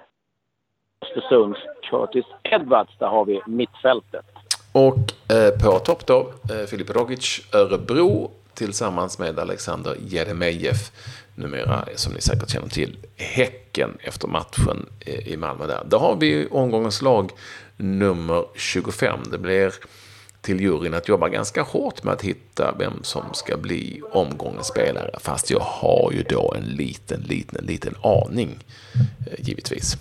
Östersunds 1.02 1.60
Curtis 1.90 2.26
Edwards. 2.44 2.98
Där 3.00 3.08
har 3.08 3.26
vi 3.26 3.42
mittfältet. 3.46 4.26
Och 4.74 4.98
eh, 5.36 5.64
på 5.64 5.80
topp 5.80 6.06
då, 6.06 6.20
eh, 6.20 6.66
Filip 6.70 6.96
Rogic, 6.96 7.50
Örebro 7.54 8.32
tillsammans 8.54 9.20
med 9.20 9.40
Alexander 9.40 9.96
Jeremejeff 10.00 10.92
numera, 11.36 11.88
som 11.96 12.14
ni 12.14 12.22
säkert 12.22 12.50
känner 12.50 12.70
till, 12.70 12.98
Häcken 13.16 13.98
efter 14.00 14.28
matchen 14.28 14.86
eh, 15.00 15.28
i 15.28 15.38
Malmö 15.38 15.68
där. 15.68 15.84
Då 15.90 15.98
har 15.98 16.16
vi 16.16 16.48
omgångens 16.52 17.02
lag 17.02 17.32
nummer 17.78 18.46
25. 18.56 19.20
Det 19.32 19.38
blir 19.38 19.74
till 20.42 20.62
juryn 20.62 20.94
att 20.94 21.08
jobba 21.08 21.30
ganska 21.30 21.62
hårt 21.62 22.04
med 22.04 22.14
att 22.14 22.22
hitta 22.22 22.76
vem 22.80 23.04
som 23.04 23.24
ska 23.34 23.58
bli 23.58 24.02
omgångens 24.12 24.68
spelare. 24.68 25.12
Fast 25.20 25.52
jag 25.52 25.60
har 25.60 26.12
ju 26.12 26.24
då 26.24 26.54
en 26.58 26.64
liten, 26.64 27.22
liten, 27.22 27.66
liten 27.66 27.96
aning, 28.04 28.60
eh, 29.28 29.40
givetvis. 29.40 29.98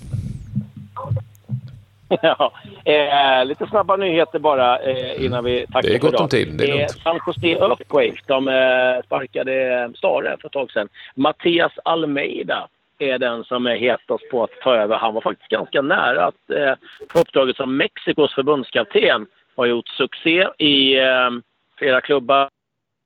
Ja, 2.23 2.52
eh, 2.85 3.45
lite 3.45 3.67
snabba 3.67 3.97
nyheter 3.97 4.38
bara 4.38 4.79
eh, 4.79 5.25
innan 5.25 5.45
vi 5.45 5.67
tackar 5.67 5.88
Det 5.88 5.95
är 5.95 5.99
gott 5.99 6.21
om 6.21 6.29
tid. 6.29 6.55
Det 6.59 6.64
är 6.64 6.69
lugnt. 6.69 6.81
Eh, 6.81 7.02
San 7.02 7.21
Jose 7.26 7.47
Earthquake, 7.47 8.21
de 8.26 8.49
eh, 8.49 9.05
sparkade 9.05 9.90
Stare 9.97 10.37
för 10.40 10.49
ett 10.49 10.52
tag 10.52 10.71
sedan. 10.71 10.88
Mattias 11.14 11.73
Almeida 11.85 12.69
är 12.99 13.19
den 13.19 13.45
som 13.45 13.67
är 13.67 13.76
hetast 13.76 14.31
på 14.31 14.45
att 14.45 14.61
ta 14.62 14.75
över. 14.76 14.97
Han 14.97 15.14
var 15.14 15.21
faktiskt 15.21 15.50
ganska 15.50 15.83
nära 15.83 16.25
att 16.25 16.50
eh, 16.50 16.75
få 17.12 17.21
uppdraget 17.21 17.57
som 17.57 17.76
Mexikos 17.76 18.35
förbundskapten. 18.35 19.26
Har 19.57 19.67
gjort 19.67 19.88
succé 19.88 20.49
i 20.59 20.99
eh, 20.99 21.31
flera 21.79 22.00
klubbar 22.00 22.49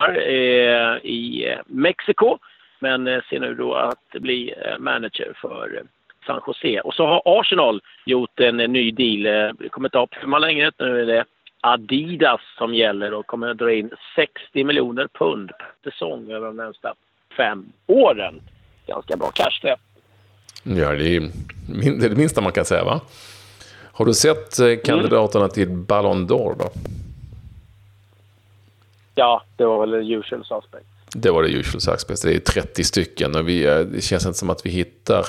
eh, 0.09 0.97
i 1.03 1.47
eh, 1.49 1.59
Mexiko. 1.67 2.39
Men 2.79 3.07
eh, 3.07 3.23
ser 3.31 3.41
nu 3.41 3.55
då 3.55 3.75
att 3.75 4.11
bli 4.13 4.55
eh, 4.65 4.79
manager 4.79 5.33
för 5.41 5.83
San 6.27 6.41
Jose. 6.47 6.81
Och 6.81 6.95
så 6.95 7.07
har 7.07 7.23
Arsenal 7.25 7.81
gjort 8.07 8.41
en, 8.41 8.57
ny 8.57 8.91
deal. 8.91 9.55
Det 9.59 9.69
kommer 9.69 9.89
inte 9.89 10.01
att 10.01 10.31
ha 10.31 10.39
längre. 10.39 10.71
Nu 10.79 11.01
är 11.01 11.07
det 11.07 11.25
Adidas 11.61 12.41
som 12.59 12.75
gäller 12.75 13.15
och 13.15 13.27
kommer 13.27 13.49
att 13.49 13.59
dra 13.59 13.73
in 13.73 13.91
60 14.17 14.65
miljoner 14.65 15.09
pund 15.19 15.49
per 15.49 15.91
säsong 15.91 16.31
över 16.31 16.47
de 16.47 16.57
närmsta 16.57 16.95
fem 17.37 17.73
åren. 17.87 18.41
Ganska 18.87 19.17
bra 19.17 19.31
cash 19.31 19.61
det. 19.63 19.77
Ja, 20.63 20.93
det 20.93 21.17
är 21.17 21.21
det 22.09 22.17
minsta 22.17 22.41
man 22.41 22.53
kan 22.53 22.65
säga 22.65 22.85
va? 22.85 23.01
Har 23.93 24.05
du 24.05 24.15
sett 24.15 24.59
eh, 24.59 24.77
kandidaterna 24.85 25.45
mm. 25.45 25.55
till 25.55 25.69
Ballon 25.69 26.29
d'Or 26.29 26.57
då? 26.59 26.71
Ja, 29.15 29.43
det 29.57 29.65
var 29.65 29.87
väl 29.87 30.07
the 30.07 30.13
usual 30.13 30.45
suspect. 30.45 30.87
Det 31.15 31.31
var 31.31 31.43
det 31.43 31.49
usual 31.49 31.81
suspect. 31.81 32.23
Det 32.23 32.35
är 32.35 32.39
30 32.39 32.85
stycken 32.85 33.37
och 33.37 33.49
vi, 33.49 33.67
eh, 33.67 33.79
det 33.79 34.01
känns 34.01 34.27
inte 34.27 34.39
som 34.39 34.51
att 34.51 34.67
vi 34.67 34.71
hittar 34.71 35.25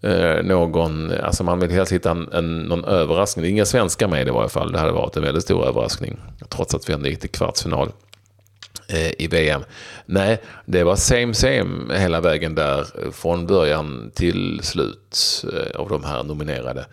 eh, 0.00 0.42
någon, 0.42 1.12
alltså 1.12 1.44
man 1.44 1.60
vill 1.60 1.70
helst 1.70 1.92
hitta 1.92 2.10
en, 2.10 2.32
en, 2.32 2.58
någon 2.58 2.84
överraskning. 2.84 3.42
Det 3.42 3.48
är 3.48 3.50
inga 3.50 3.64
svenskar 3.64 4.08
med 4.08 4.28
i 4.28 4.30
varje 4.30 4.48
fall. 4.48 4.72
Det 4.72 4.78
hade 4.78 4.92
varit 4.92 5.16
en 5.16 5.22
väldigt 5.22 5.42
stor 5.42 5.66
överraskning. 5.66 6.18
Trots 6.48 6.74
att 6.74 6.88
vi 6.88 6.92
ändå 6.92 7.08
gick 7.08 7.20
till 7.20 7.30
kvartsfinal 7.30 7.92
eh, 8.88 9.12
i 9.18 9.26
VM. 9.26 9.64
Nej, 10.06 10.42
det 10.64 10.84
var 10.84 10.96
same 10.96 11.34
same 11.34 11.98
hela 11.98 12.20
vägen 12.20 12.54
där 12.54 12.86
från 13.12 13.46
början 13.46 14.10
till 14.14 14.60
slut 14.62 15.44
eh, 15.52 15.80
av 15.80 15.88
de 15.88 16.04
här 16.04 16.22
nominerade. 16.22 16.86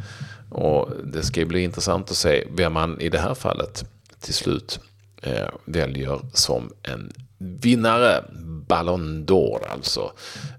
Och 0.50 0.89
det 1.03 1.24
ska 1.24 1.45
bli 1.45 1.63
intressant 1.63 2.12
att 2.12 2.17
se 2.17 2.48
vem 2.51 2.74
man 2.74 3.01
i 3.01 3.10
det 3.10 3.19
här 3.19 3.33
fallet 3.33 3.86
till 4.19 4.33
slut 4.33 4.79
eh, 5.24 5.50
väljer 5.65 6.20
som 6.34 6.74
en 6.84 7.12
vinnare. 7.38 8.24
Ballon 8.68 9.25
d'Or 9.25 9.60
alltså. 9.72 10.12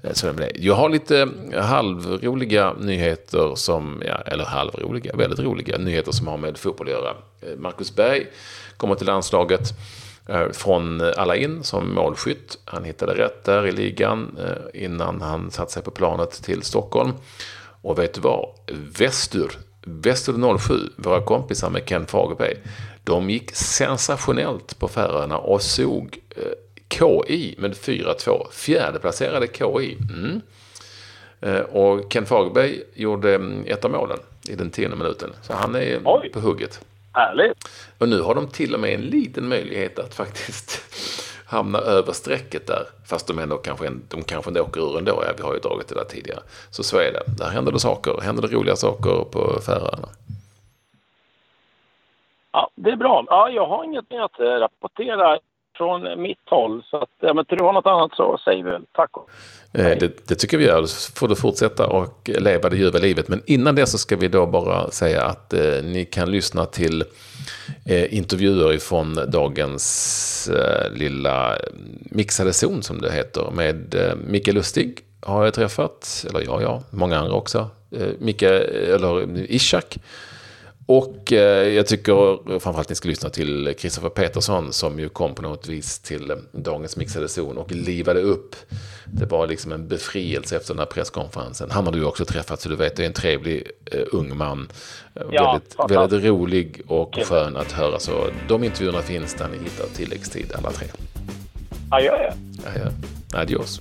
Eh, 0.02 0.12
så 0.12 0.32
det 0.32 0.52
Jag 0.54 0.74
har 0.74 0.88
lite 0.88 1.28
halvroliga 1.54 2.72
nyheter 2.80 3.54
som, 3.54 4.02
ja, 4.06 4.14
eller 4.14 4.44
halvroliga, 4.44 5.16
väldigt 5.16 5.38
roliga 5.38 5.78
nyheter 5.78 6.12
som 6.12 6.26
har 6.26 6.36
med 6.36 6.58
fotboll 6.58 6.86
att 6.86 6.92
göra. 6.92 7.10
Eh, 7.40 7.58
Marcus 7.58 7.94
Berg 7.94 8.26
kommer 8.76 8.94
till 8.94 9.06
landslaget 9.06 9.72
eh, 10.28 10.50
från 10.52 11.00
alla 11.00 11.36
in 11.36 11.62
som 11.62 11.94
målskytt. 11.94 12.58
Han 12.64 12.84
hittade 12.84 13.14
rätt 13.14 13.44
där 13.44 13.66
i 13.66 13.72
ligan 13.72 14.38
innan 14.74 15.20
han 15.20 15.50
satte 15.50 15.72
sig 15.72 15.82
på 15.82 15.90
planet 15.90 16.42
till 16.42 16.62
Stockholm. 16.62 17.12
Och 17.82 17.98
vet 17.98 18.14
du 18.14 18.20
vad? 18.20 18.48
Västur, 18.98 19.52
Väster 19.86 20.58
07, 20.58 20.74
våra 20.96 21.22
kompisar 21.22 21.70
med 21.70 21.88
Ken 21.88 22.06
Fagerberg, 22.06 22.56
de 23.04 23.30
gick 23.30 23.54
sensationellt 23.54 24.78
på 24.78 24.88
Färöarna 24.88 25.38
och 25.38 25.62
såg 25.62 26.18
KI 26.98 27.54
med 27.58 27.72
4-2. 27.72 28.50
Fjärdeplacerade 28.52 29.46
KI. 29.46 29.96
Mm. 30.10 30.40
Eh, 31.40 31.60
och 31.60 32.12
Ken 32.12 32.26
Fagerberg 32.26 32.82
gjorde 32.94 33.34
mm, 33.34 33.64
ett 33.66 33.84
av 33.84 33.90
målen 33.90 34.18
i 34.48 34.54
den 34.54 34.70
tionde 34.70 34.96
minuten. 34.96 35.30
Så 35.42 35.52
han 35.52 35.74
är 35.74 36.00
Oj. 36.04 36.30
på 36.32 36.40
hugget. 36.40 36.80
Härligt. 37.12 37.68
Och 37.98 38.08
nu 38.08 38.20
har 38.20 38.34
de 38.34 38.48
till 38.48 38.74
och 38.74 38.80
med 38.80 38.94
en 38.94 39.00
liten 39.00 39.48
möjlighet 39.48 39.98
att 39.98 40.14
faktiskt 40.14 40.80
hamna 41.54 41.78
över 41.78 42.12
strecket 42.12 42.66
där. 42.66 42.86
Fast 43.06 43.26
de, 43.26 43.38
ändå 43.38 43.56
kanske, 43.56 43.90
de 44.08 44.22
kanske 44.22 44.50
inte 44.50 44.60
åker 44.60 44.80
ur 44.80 44.98
ändå. 44.98 45.22
Ja, 45.26 45.32
vi 45.36 45.42
har 45.42 45.54
ju 45.54 45.60
dragit 45.60 45.88
det 45.88 45.94
där 45.94 46.04
tidigare. 46.04 46.40
Så 46.70 46.82
så 46.82 46.98
är 46.98 47.12
det. 47.12 47.22
Där 47.38 47.50
händer 47.50 47.72
det 47.72 47.80
saker. 47.80 48.20
Händer 48.22 48.42
det 48.42 48.56
roliga 48.56 48.76
saker 48.76 49.24
på 49.32 49.60
Färöarna. 49.66 50.08
Ja, 52.52 52.70
det 52.74 52.90
är 52.90 52.96
bra. 52.96 53.24
Ja, 53.26 53.50
jag 53.50 53.66
har 53.66 53.84
inget 53.84 54.10
mer 54.10 54.20
att 54.20 54.40
eh, 54.40 54.44
rapportera 54.44 55.38
från 55.76 56.22
mitt 56.22 56.48
håll. 56.50 56.82
Så 56.90 56.96
att, 56.96 57.30
om 57.30 57.38
inte 57.38 57.56
du 57.56 57.64
har 57.64 57.72
något 57.72 57.86
annat 57.86 58.10
så 58.14 58.38
vi 58.46 58.62
väl 58.62 58.82
tack. 58.92 59.10
Eh, 59.72 59.98
det, 59.98 60.28
det, 60.28 60.34
tycker 60.34 60.58
vi 60.58 60.64
gör. 60.64 60.86
Så 60.86 61.12
får 61.12 61.28
du 61.28 61.36
fortsätta 61.36 61.86
och 61.86 62.30
leva 62.38 62.68
det 62.68 62.76
ljuva 62.76 62.98
livet. 62.98 63.28
Men 63.28 63.42
innan 63.46 63.74
det 63.74 63.86
så 63.86 63.98
ska 63.98 64.16
vi 64.16 64.28
då 64.28 64.46
bara 64.46 64.90
säga 64.90 65.24
att 65.24 65.52
eh, 65.52 65.82
ni 65.82 66.04
kan 66.04 66.30
lyssna 66.30 66.66
till 66.66 67.04
eh, 67.86 68.14
intervjuer 68.14 68.72
ifrån 68.72 69.18
dagens 69.28 70.48
eh, 70.48 70.92
lilla 70.92 71.58
mixade 72.10 72.52
zon 72.52 72.82
som 72.82 73.00
det 73.00 73.12
heter. 73.12 73.50
Med 73.52 73.94
eh, 73.94 74.14
Micke 74.26 74.52
Lustig 74.52 75.00
har 75.20 75.44
jag 75.44 75.54
träffat. 75.54 76.26
Eller 76.28 76.40
ja, 76.40 76.62
ja, 76.62 76.82
många 76.90 77.18
andra 77.18 77.34
också. 77.34 77.68
Eh, 77.90 78.08
Micke, 78.18 78.42
eller 78.42 79.38
Ishak. 79.52 79.98
Och 80.86 81.32
eh, 81.32 81.68
jag 81.68 81.86
tycker 81.86 82.58
framförallt 82.58 82.88
ni 82.88 82.94
ska 82.94 83.08
lyssna 83.08 83.30
till 83.30 83.74
Christopher 83.78 84.08
Petersson 84.08 84.72
som 84.72 84.98
ju 84.98 85.08
kom 85.08 85.34
på 85.34 85.42
något 85.42 85.68
vis 85.68 85.98
till 85.98 86.30
eh, 86.30 86.36
dagens 86.52 86.96
mixade 86.96 87.28
zon 87.28 87.58
och 87.58 87.72
livade 87.72 88.20
upp. 88.20 88.56
Det 89.06 89.26
var 89.26 89.46
liksom 89.46 89.72
en 89.72 89.88
befrielse 89.88 90.56
efter 90.56 90.74
den 90.74 90.78
här 90.78 90.86
presskonferensen. 90.86 91.70
Han 91.70 91.86
har 91.86 91.92
du 91.92 92.04
också 92.04 92.24
träffat 92.24 92.60
så 92.60 92.68
du 92.68 92.76
vet, 92.76 92.96
det 92.96 93.02
är 93.02 93.06
en 93.06 93.12
trevlig 93.12 93.70
uh, 93.94 94.00
ung 94.12 94.36
man. 94.36 94.68
Ja, 95.30 95.60
väldigt, 95.78 95.90
väldigt 95.90 96.24
rolig 96.24 96.82
och 96.86 97.18
skön 97.24 97.56
att 97.56 97.72
höra. 97.72 97.98
Så 97.98 98.26
de 98.48 98.64
intervjuerna 98.64 99.02
finns 99.02 99.34
där 99.34 99.48
ni 99.48 99.58
hittar 99.58 99.86
tilläggstid 99.86 100.52
alla 100.54 100.70
tre. 100.70 100.86
Adjö. 101.90 102.32
Adjö. 102.66 102.90
Adios. 103.32 103.80